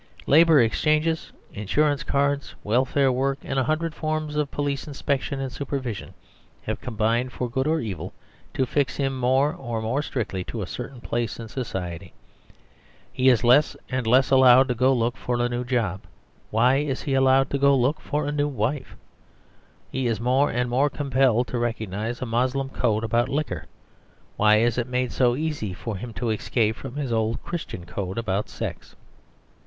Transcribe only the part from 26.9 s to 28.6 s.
his old Christian code about